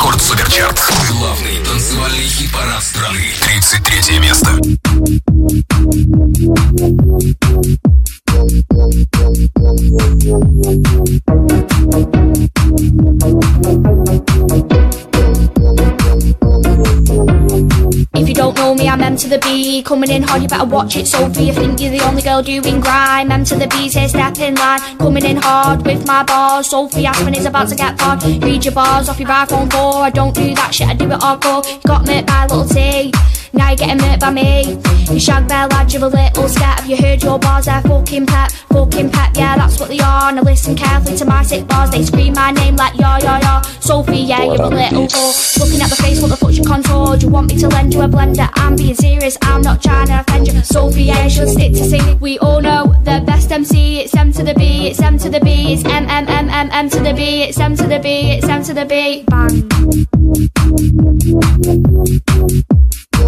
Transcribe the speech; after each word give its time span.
Рекорд 0.00 0.22
Суперчарт. 0.22 0.80
Главный 1.10 1.62
танцевальный 1.62 2.26
хит-парад 2.26 2.82
страны. 2.82 3.34
33 3.42 4.18
место. 4.18 4.58
If 14.52 14.72
you 14.72 14.89
know 18.70 18.82
me, 18.82 18.88
I'm 18.88 19.00
M 19.00 19.16
to 19.16 19.28
the 19.28 19.38
B. 19.38 19.82
Coming 19.82 20.10
in 20.10 20.22
hard, 20.22 20.42
you 20.42 20.48
better 20.48 20.64
watch 20.64 20.96
it, 20.96 21.06
Sophie. 21.06 21.44
You 21.44 21.52
think 21.52 21.80
you're 21.80 21.90
the 21.90 22.00
only 22.06 22.22
girl 22.22 22.42
doing 22.42 22.80
grime. 22.80 23.32
M 23.32 23.44
to 23.44 23.56
the 23.56 23.66
B's 23.66 23.94
here, 23.94 24.08
step 24.08 24.38
in 24.38 24.54
line. 24.54 24.80
Coming 24.98 25.24
in 25.24 25.36
hard 25.36 25.84
with 25.84 26.06
my 26.06 26.22
bars. 26.22 26.70
Sophie 26.70 27.06
Aspen 27.06 27.34
is 27.34 27.46
about 27.46 27.68
to 27.68 27.74
get 27.74 28.00
hard. 28.00 28.22
Read 28.22 28.64
your 28.64 28.74
bars 28.74 29.08
off 29.08 29.18
your 29.18 29.28
iPhone 29.28 29.70
4. 29.72 30.02
I 30.04 30.10
don't 30.10 30.34
do 30.34 30.54
that 30.54 30.74
shit, 30.74 30.88
I 30.88 30.94
do 30.94 31.10
it 31.10 31.20
hardcore. 31.20 31.66
You 31.66 31.80
got 31.86 32.06
me 32.06 32.22
by 32.22 32.46
little 32.46 32.64
T. 32.64 33.12
Now 33.52 33.68
you're 33.68 33.76
getting 33.76 33.98
hurt 33.98 34.20
by 34.20 34.30
me. 34.30 34.78
You 35.10 35.18
shag 35.18 35.48
bear 35.48 35.66
lad, 35.68 35.92
you're 35.92 36.04
a 36.04 36.08
little 36.08 36.48
scat. 36.48 36.80
Have 36.80 36.88
you 36.88 36.96
heard 36.96 37.22
your 37.22 37.38
bars? 37.38 37.66
They're 37.66 37.82
fucking 37.82 38.26
pep, 38.26 38.50
fucking 38.72 39.10
pep. 39.10 39.30
Yeah, 39.34 39.56
that's 39.56 39.80
what 39.80 39.88
they 39.88 39.98
are. 39.98 40.32
Now 40.32 40.42
listen 40.42 40.76
carefully 40.76 41.16
to 41.16 41.24
my 41.24 41.42
sick 41.42 41.66
bars. 41.66 41.90
They 41.90 42.04
scream 42.04 42.34
my 42.34 42.52
name 42.52 42.76
like 42.76 42.94
yo 42.98 43.16
yo 43.18 43.38
yo. 43.38 43.60
Sophie, 43.80 44.18
yeah, 44.18 44.44
you're 44.44 44.54
a 44.54 44.68
little 44.68 45.06
whore. 45.06 45.58
Looking 45.58 45.80
at 45.80 45.90
the 45.90 45.96
face, 45.96 46.20
what 46.22 46.30
the 46.30 46.36
fuck's 46.36 46.58
your 46.58 46.66
contour? 46.66 47.16
Do 47.16 47.26
you 47.26 47.32
want 47.32 47.48
me 47.48 47.58
to 47.58 47.68
lend 47.68 47.92
you 47.92 48.02
a 48.02 48.08
blender? 48.08 48.48
I'm 48.54 48.76
being 48.76 48.94
serious, 48.94 49.36
I'm 49.42 49.62
not 49.62 49.82
trying 49.82 50.06
to 50.08 50.20
offend 50.20 50.46
you. 50.46 50.60
Sophie, 50.62 51.04
yeah, 51.04 51.24
you 51.24 51.30
should 51.30 51.48
stick 51.48 51.72
to 51.72 51.84
singing. 51.84 52.20
We 52.20 52.38
all 52.38 52.60
know 52.60 52.94
the 53.02 53.22
best 53.26 53.50
MC. 53.50 54.00
It's 54.00 54.14
M 54.14 54.32
to 54.32 54.44
the 54.44 54.54
B, 54.54 54.86
it's 54.88 55.00
M 55.00 55.18
to 55.18 55.28
the 55.28 55.40
B, 55.40 55.72
it's 55.72 55.84
M 55.84 56.08
M 56.08 56.28
M 56.28 56.48
M 56.48 56.70
M 56.70 56.88
to 56.90 57.00
the 57.00 57.12
B, 57.12 57.42
it's 57.42 57.58
M 57.58 57.74
to 57.76 57.86
the 57.86 57.98
B, 57.98 58.30
it's 58.30 58.48
M 58.48 58.62
to 58.62 58.74
the 58.74 58.84
B. 58.84 59.24
Bang. 59.26 59.68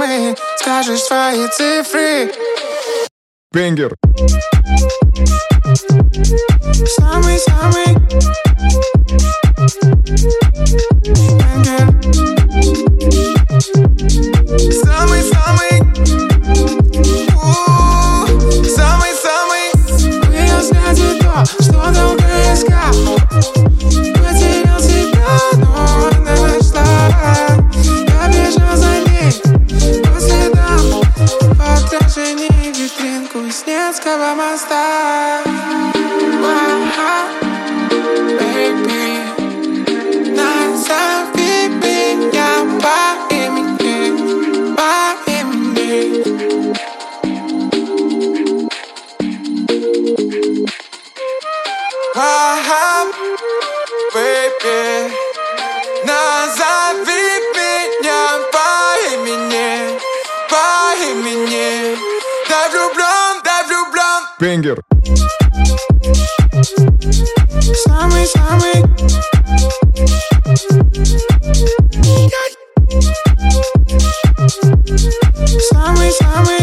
мы 0.00 0.34
Скажешь 0.56 1.02
свои 1.02 1.46
цифры. 1.48 2.32
Бенгер. 3.52 3.94
Самый-самый. 6.96 7.86
Бенгер. 11.04 11.99
I'm 34.22 34.36
my 34.36 34.54
star. 34.56 35.09
Бенгер. 64.40 64.82
Самый-самый. 67.84 68.84
Самый-самый. 75.70 76.59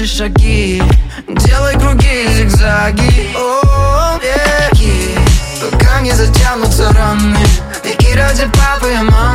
наши 0.00 0.16
шаги 0.16 0.82
Делай 1.28 1.78
круги, 1.78 2.26
зигзаги. 2.34 3.34
О, 3.36 4.18
веки. 4.18 4.92
Пока 5.60 6.00
не 6.00 6.12
затянутся 6.12 6.90
раны. 6.92 7.36
Веки 7.84 8.16
ради 8.16 8.46
папы 8.46 8.92
и 8.92 9.02
мамы. 9.02 9.29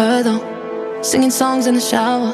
her 0.00 0.22
though. 0.22 1.02
Singing 1.02 1.30
songs 1.30 1.66
in 1.66 1.74
the 1.74 1.80
shower. 1.80 2.32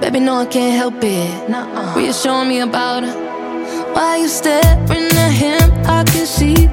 Baby, 0.00 0.20
no, 0.20 0.34
I 0.44 0.46
can't 0.46 0.74
help 0.76 1.02
it. 1.02 1.50
Why 1.50 2.02
you 2.06 2.12
showing 2.12 2.48
me 2.48 2.60
about 2.60 3.02
her. 3.04 3.16
Why 3.94 4.18
you 4.22 4.28
staring 4.28 5.10
at 5.26 5.32
him? 5.42 5.66
I 5.98 6.04
can 6.12 6.26
see 6.26 6.66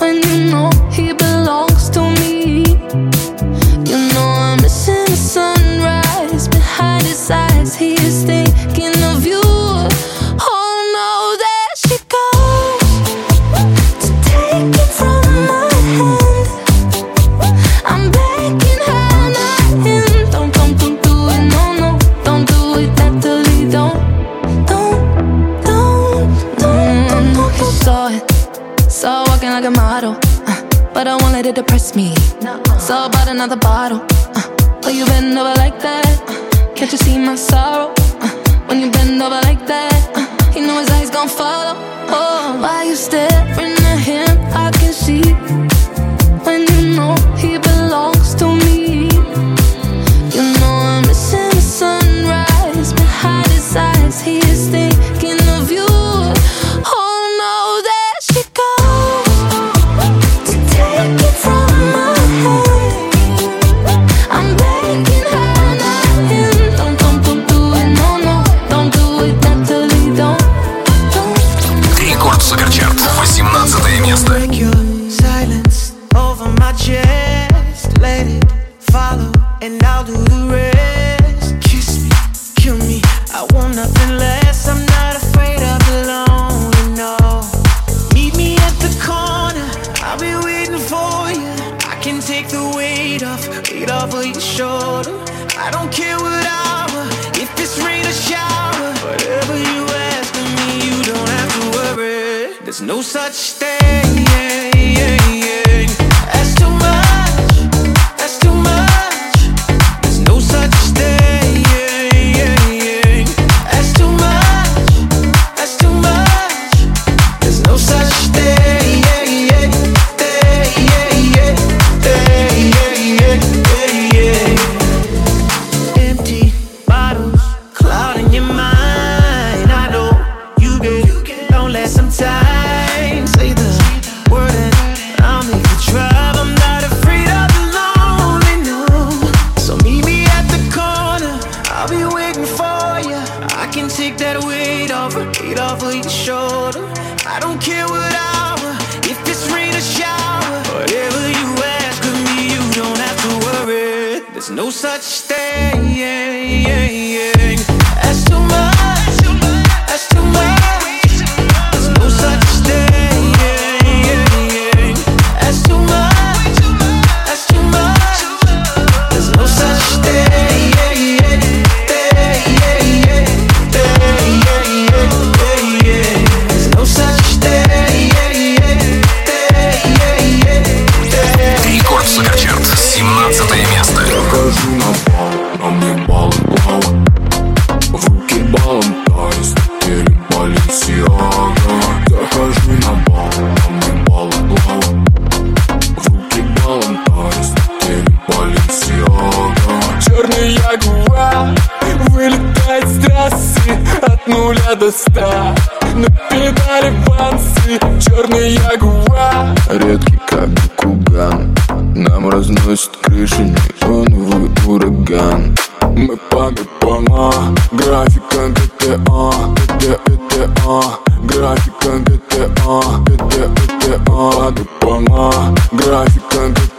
when 0.00 0.16
you 0.26 0.36
know 0.52 0.70
he 0.96 1.12
belongs 1.12 1.88
to 1.90 2.02
me. 2.20 2.64
You 3.90 3.98
know 4.12 4.28
I'm 4.46 4.62
missing 4.62 5.06
the 5.06 5.16
sunrise. 5.34 6.05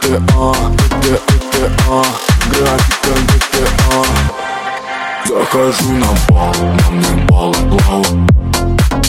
GTA, 0.08 0.54
GTA, 1.02 2.02
графика 2.50 3.12
GTA 3.28 4.06
Захожу 5.26 5.92
на 5.92 6.06
бал, 6.30 6.54
на 6.56 6.90
мне 6.90 7.26
бал 7.28 7.52
плава 7.52 8.26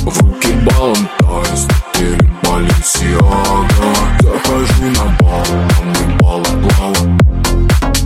В 0.03 0.21
руки 0.21 0.51
балом 0.65 1.09
тайс, 1.19 1.67
теперь 1.93 2.19
Баленсиага 2.43 3.89
Захожу 4.19 4.83
на 4.89 5.05
бал, 5.21 5.45
на 5.47 5.85
мне 5.85 6.17
бал 6.19 6.43
плава 6.43 7.03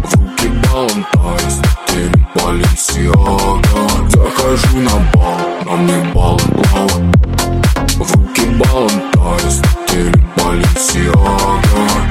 В 0.03 0.13
руки 0.13 0.49
балом 0.67 1.03
тайс, 1.13 1.61
теперь 1.87 2.11
Баленсиага 2.35 4.09
Захожу 4.09 4.77
на 4.77 4.95
бал, 5.15 5.39
на 5.65 5.75
мне 5.77 6.13
бал 6.13 6.37
плава 6.37 6.99
В 7.95 8.15
руки 8.15 8.45
балом 8.59 9.01
тайс, 9.13 9.61
теперь 9.87 10.13
Баленсиага 10.37 12.02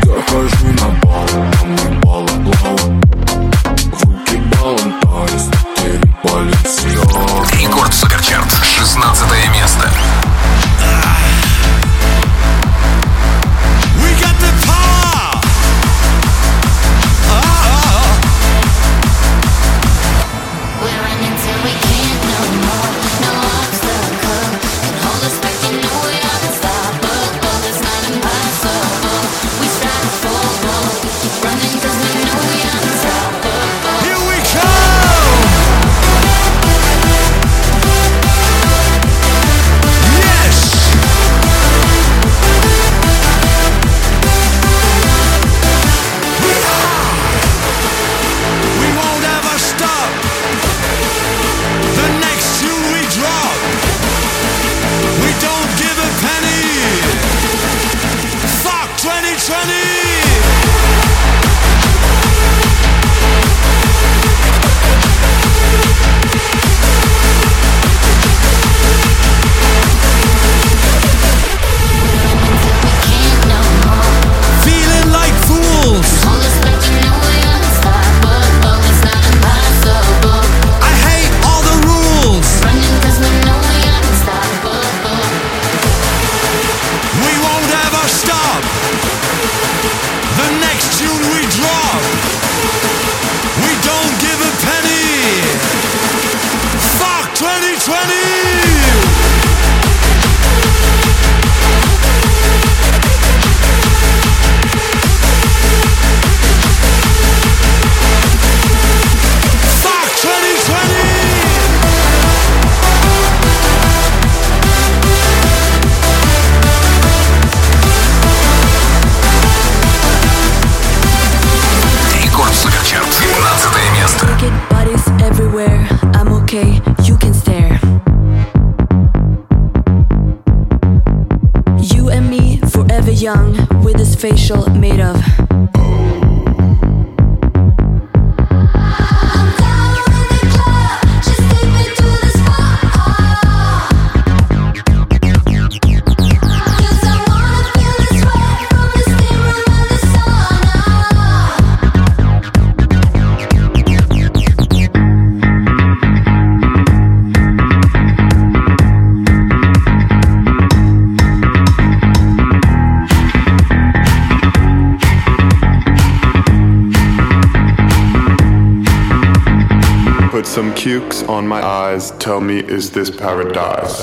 Pukes 170.82 171.22
on 171.28 171.46
my 171.46 171.64
eyes 171.64 172.10
tell 172.18 172.40
me, 172.40 172.58
is 172.58 172.90
this 172.90 173.08
paradise? 173.08 174.00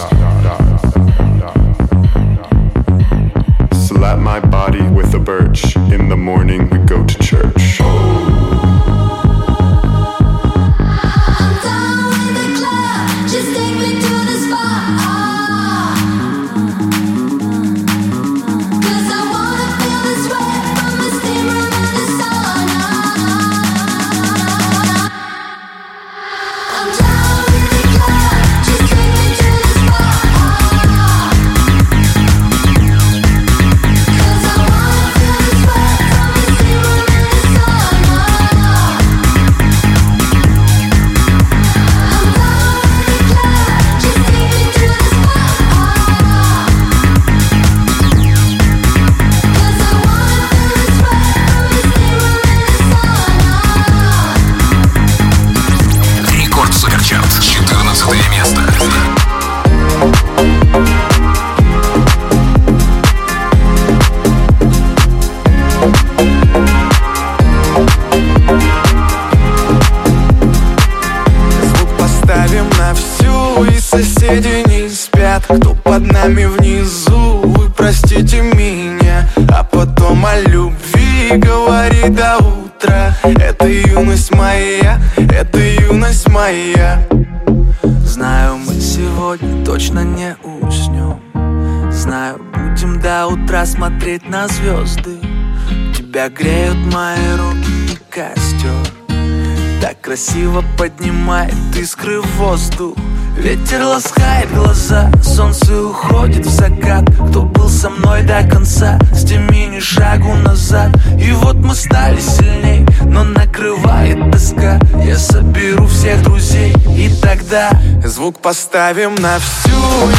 Искры 101.79 102.21
в 102.21 102.25
воздух. 102.35 102.95
Ветер 103.37 103.83
ласкает 103.83 104.53
глаза, 104.53 105.09
солнце 105.23 105.81
уходит 105.81 106.45
в 106.45 106.49
закат. 106.49 107.05
Кто 107.29 107.43
был 107.43 107.69
со 107.69 107.89
мной 107.89 108.21
до 108.23 108.43
конца, 108.43 108.99
с 109.13 109.23
теми 109.23 109.67
ни 109.67 109.79
шагу 109.79 110.33
назад. 110.33 110.89
И 111.17 111.31
вот 111.31 111.55
мы 111.55 111.73
стали 111.73 112.19
сильней, 112.19 112.85
но 113.05 113.23
накрывает 113.23 114.29
тоска. 114.29 114.77
Я 115.05 115.17
соберу 115.17 115.87
всех 115.87 116.21
друзей, 116.23 116.73
и 116.97 117.09
тогда 117.21 117.71
Звук 118.05 118.39
поставим 118.39 119.15
на 119.15 119.37
всю, 119.39 119.69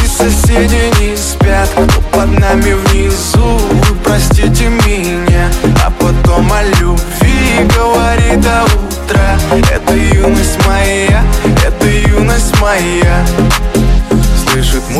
и 0.03 0.07
соседи 0.07 0.91
не 1.01 1.17
спят 1.17 1.69
Кто 1.73 2.01
под 2.11 2.39
нами 2.39 2.73
внизу, 2.73 3.57
вы 3.57 3.95
простите 4.03 4.69
меня 4.69 5.49
А 5.83 5.91
потом 5.91 6.51
о 6.53 6.63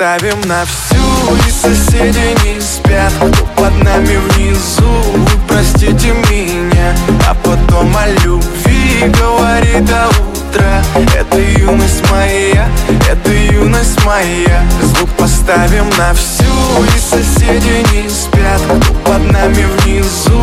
поставим 0.00 0.40
на 0.48 0.64
всю, 0.64 1.36
и 1.46 1.50
соседи 1.50 2.34
не 2.42 2.58
спят. 2.58 3.12
Кто 3.18 3.44
под 3.54 3.84
нами 3.84 4.16
внизу, 4.16 5.26
простите 5.46 6.14
меня. 6.30 6.94
А 7.28 7.34
потом 7.34 7.94
о 7.94 8.08
любви 8.24 9.12
говори 9.20 9.80
до 9.80 10.08
утра 10.08 10.82
Это 11.14 11.38
юность 11.38 12.02
моя, 12.10 12.66
это 13.10 13.30
юность 13.30 14.02
моя. 14.06 14.62
Звук 14.82 15.10
поставим 15.18 15.90
на 15.98 16.14
всю, 16.14 16.44
и 16.82 16.98
соседи 16.98 17.84
не 17.92 18.08
спят. 18.08 18.62
Кто 18.64 18.94
под 19.04 19.30
нами 19.30 19.66
внизу, 19.84 20.40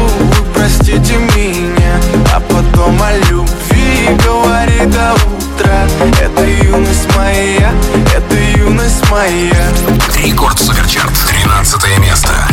простите 0.54 1.16
меня. 1.36 2.00
А 2.32 2.40
потом 2.40 3.02
о 3.02 3.12
любви 3.32 4.16
говори 4.24 4.86
до 4.86 5.14
утра 5.14 5.47
Это 5.60 6.46
юность 6.46 7.16
моя, 7.16 7.74
это 8.16 8.36
юность 8.58 9.10
моя. 9.10 9.74
Рекорд 10.16 10.60
Суперчарт, 10.60 11.12
13 11.28 12.00
место. 12.00 12.48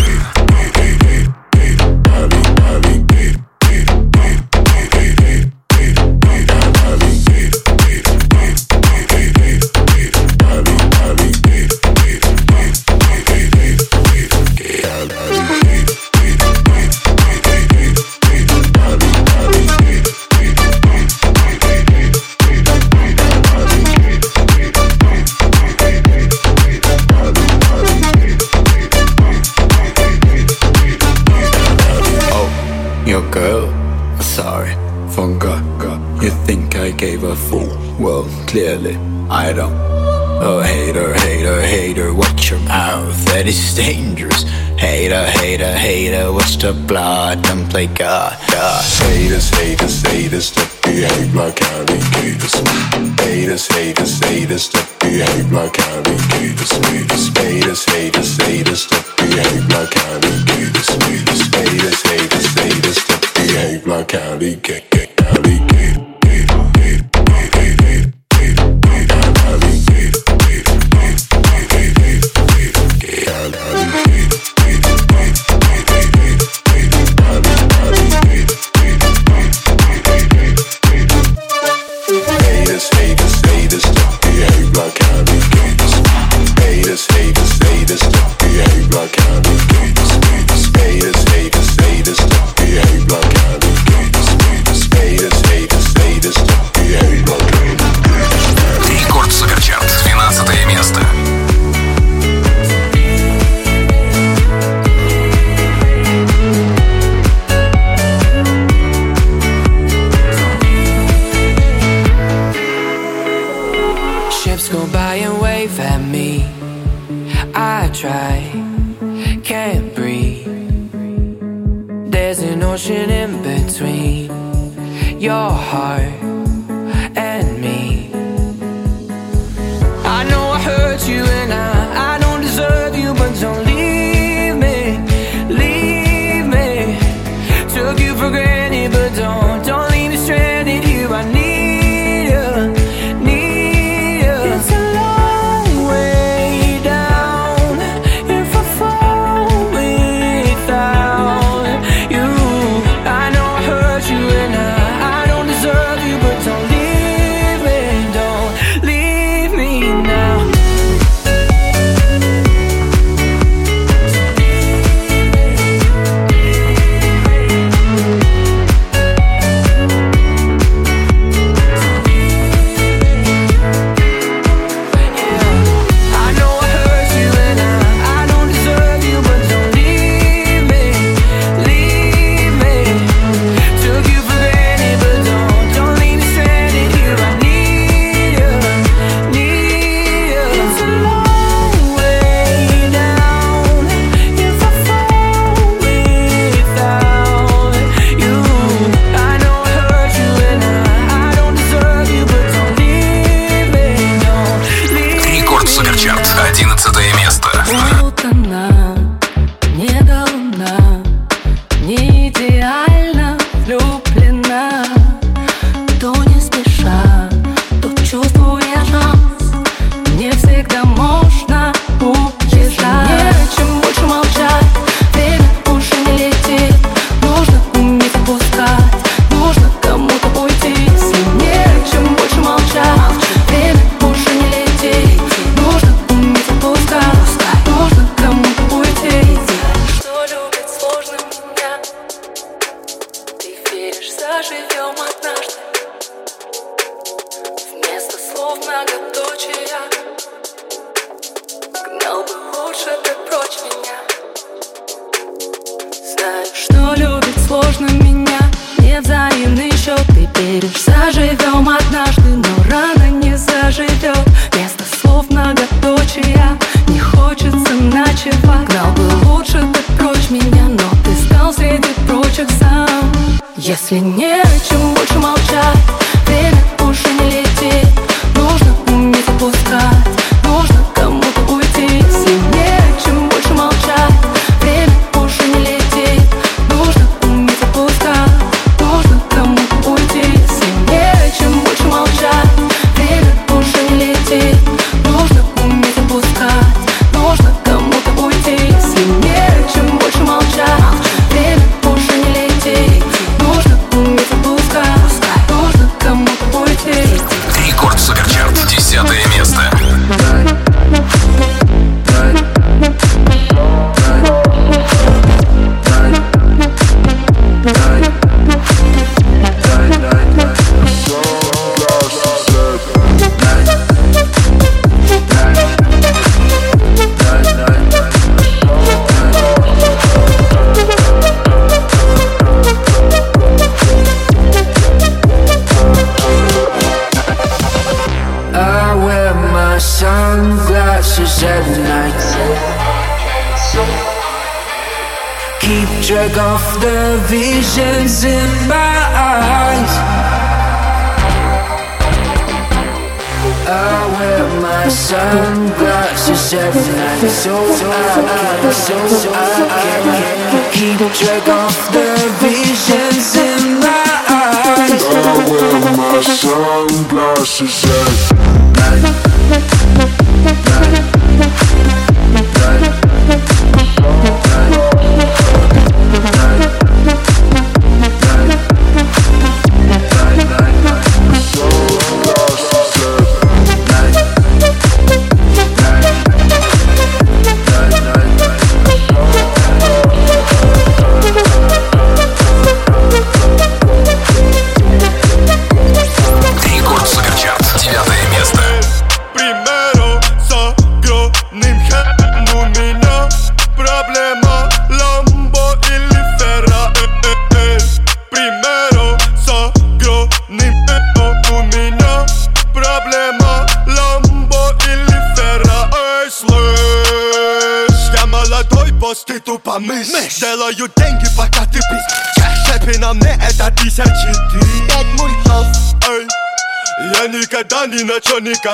Gave 37.04 37.22
a 37.24 37.36
fool? 37.36 37.68
Well, 38.00 38.24
clearly 38.46 38.96
I 39.28 39.52
don't. 39.52 39.76
Oh, 40.46 40.60
hater, 40.62 41.12
hater, 41.12 41.60
hater, 41.60 42.14
watch 42.14 42.50
your 42.50 42.60
mouth, 42.60 43.18
that 43.26 43.46
is 43.46 43.74
dangerous. 43.74 44.42
Hater, 44.86 45.24
hater, 45.38 45.72
hater, 45.86 46.32
watch 46.32 46.56
the 46.56 46.72
blood, 46.72 47.42
don't 47.42 47.68
play 47.68 47.88
God, 47.88 48.32
God. 48.50 48.82
Haters, 49.04 49.50
haters, 49.50 50.00
haters 50.08 50.48
that 50.56 50.70
behave 50.82 51.34
like 51.34 51.60
alligators. 51.72 52.54
Haters, 53.20 53.66
haters, 53.74 54.14
haters 54.24 54.66
that 54.72 54.88
behave 55.00 55.52
like 55.52 55.78
alligators. 55.90 56.72
Haters, 57.38 57.84
haters, 57.92 58.32
haters, 58.44 58.82
that 58.90 59.04
behave 59.20 59.66
like 59.76 59.94
alligators. 60.08 60.88
Haters, 61.04 62.02
haters, 62.08 62.48
haters, 62.60 63.00
that 63.08 63.22
behave 63.36 63.86
like 63.86 64.14
alligators. 64.14 64.94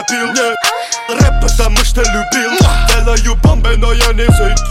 пропил 0.01 0.27
yeah. 0.35 0.55
Рэп 1.09 1.43
потому 1.43 1.79
что 1.85 2.01
любил 2.01 2.51
Делаю 2.89 3.37
бомбы, 3.43 3.77
но 3.77 3.93
я 3.93 4.13
не 4.13 4.25
взойти 4.25 4.63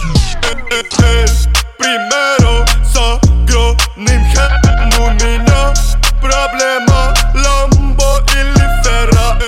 примеро 1.78 2.66
с 2.84 2.96
огромным 2.96 4.24
хэм 4.32 4.90
У 4.98 5.10
меня 5.10 5.74
проблема 6.20 7.14
Ламбо 7.34 8.24
или 8.32 8.82
Ферра 8.82 9.38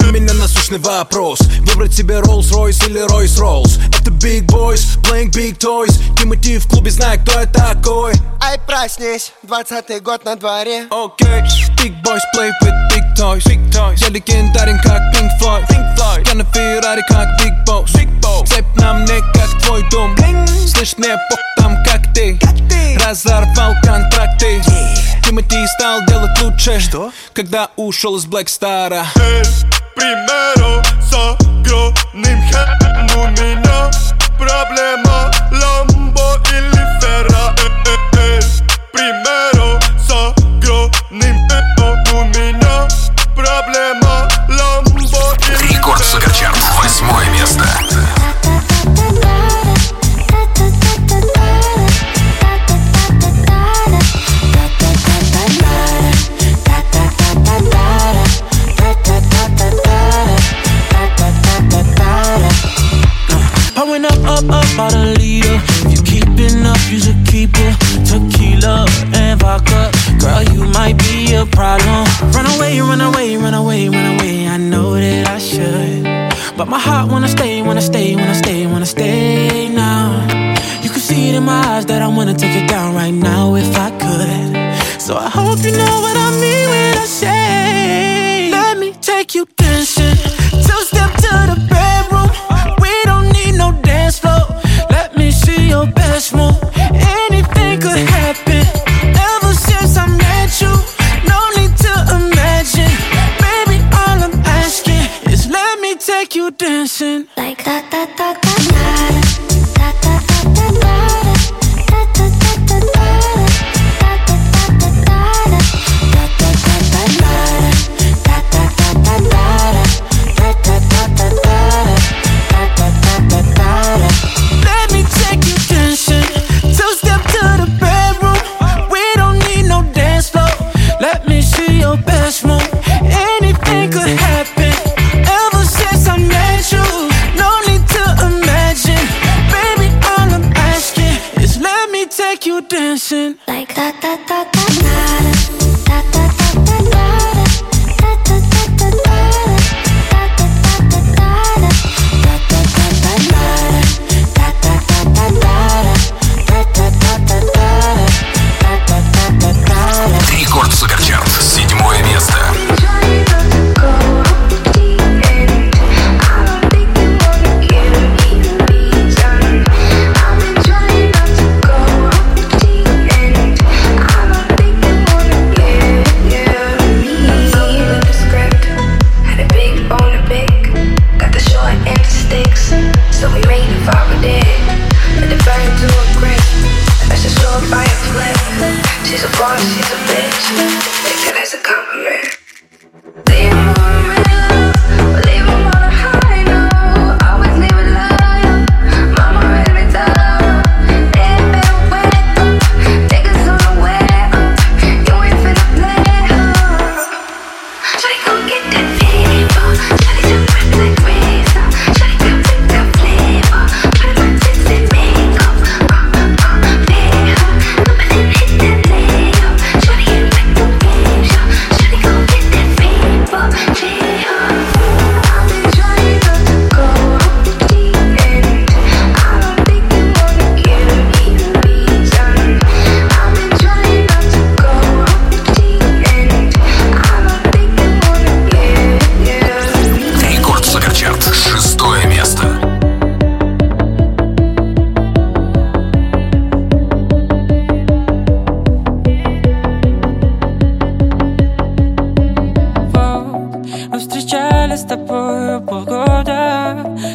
У 0.00 0.12
меня 0.12 0.34
насущный 0.34 0.78
вопрос 0.78 1.40
Выбрать 1.60 1.94
себе 1.94 2.16
Rolls-Royce 2.16 2.88
или 2.88 3.00
Royce-Rolls 3.06 3.80
Это 4.00 4.10
Big 4.10 4.46
Boys, 4.46 5.00
playing 5.02 5.30
Big 5.30 5.58
Toys. 5.58 6.00
Тимати 6.16 6.58
в 6.58 6.66
клубе, 6.68 6.90
знает 6.90 7.22
кто 7.22 7.40
это 7.40 7.73
Проснись, 8.84 9.32
двадцатый 9.42 9.98
год 9.98 10.26
на 10.26 10.36
дворе 10.36 10.88
Окей, 10.90 11.40
big 11.78 11.94
boys 12.02 12.20
play 12.34 12.50
with 12.60 12.74
big 12.90 13.02
toys, 13.16 13.42
big 13.46 13.58
toys. 13.70 13.96
Я 13.96 14.10
легендарен, 14.10 14.78
как 14.82 15.00
Pink 15.14 15.30
Floyd, 15.40 15.66
Pink 15.70 15.96
Floyd. 15.96 16.28
Я 16.28 16.34
на 16.34 16.44
Феррари, 16.52 17.00
как 17.08 17.26
Big 17.40 17.64
Boss, 17.66 17.86
Big 17.94 18.10
Boss. 18.20 18.44
Цепь 18.44 18.66
на 18.76 18.92
мне, 18.92 19.22
как 19.32 19.48
твой 19.62 19.88
дом 19.88 20.14
Bling. 20.16 20.46
Слышь, 20.68 20.98
мне 20.98 21.16
бог 21.30 21.38
там, 21.56 21.82
как 21.82 22.12
ты, 22.12 22.38
как 22.38 22.56
ты. 22.68 22.98
Разорвал 23.02 23.72
контракты 23.82 24.58
yeah. 24.58 25.22
Тимати 25.24 25.66
стал 25.78 26.04
делать 26.04 26.38
лучше 26.42 26.78
Что? 26.78 27.10
Когда 27.32 27.70
ушел 27.76 28.16
из 28.16 28.26
Black 28.26 28.48
Star 28.48 29.02
примеру, 29.94 30.82
с 31.00 31.14
огромным 31.14 32.50
хэ 32.50 32.66
ну, 33.14 33.22
У 33.22 33.28
меня 33.28 33.90
проблема 34.38 35.32
ломать 35.50 35.93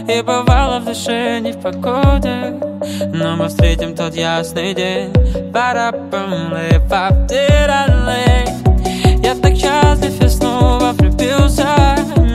И 0.10 0.22
бывало 0.24 0.80
в 0.80 0.86
душе 0.86 1.40
не 1.40 1.52
в 1.52 1.60
погоде 1.62 2.56
Но 3.14 3.36
мы 3.36 3.48
встретим 3.48 3.96
тот 3.96 4.16
ясный 4.16 4.74
день. 4.74 5.14
Пара 5.54 5.92
пам 6.12 6.52
Я 9.22 9.36
так 9.36 9.56
счастлив 9.56 10.20
и 10.24 10.28
снова 10.28 10.94
влюбился. 10.94 11.68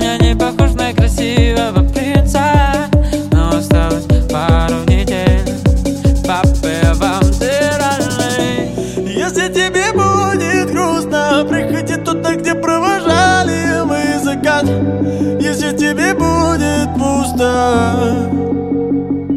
Я 0.01 0.19
не 0.19 0.37
похож 0.37 0.75
на 0.75 0.93
красивого 0.93 1.94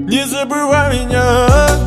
Не 0.07 0.25
забывай 0.25 0.99
меня. 0.99 1.86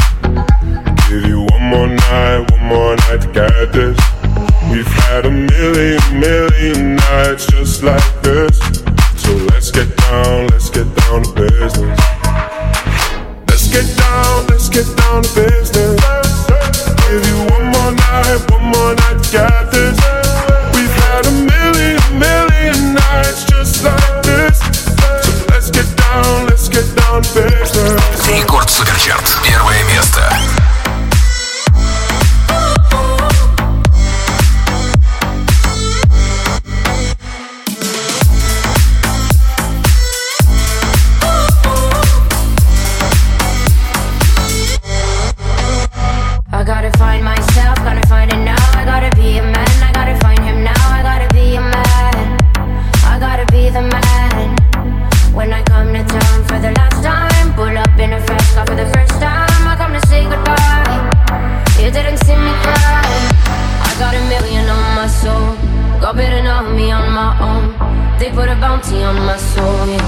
for 69.61 69.85
you. 69.85 69.99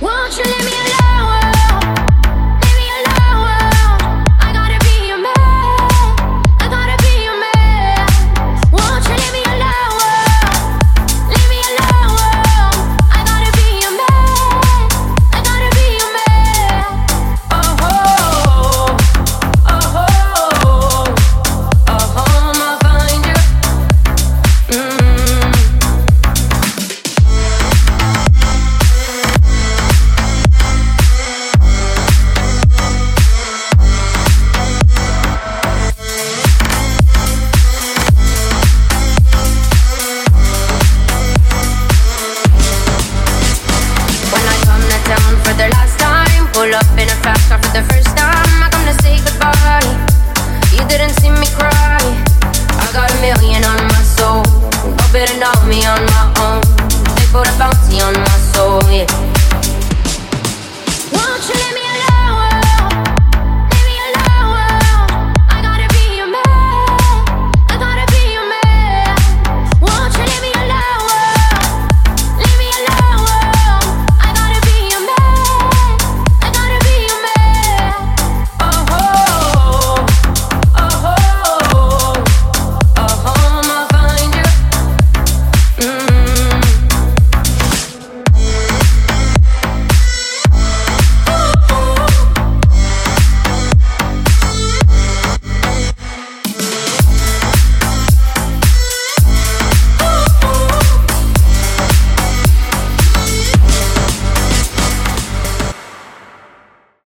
Won't 0.00 0.36
you 0.36 0.44
leave 0.44 0.64
me 0.64 0.76
alone? 0.76 1.07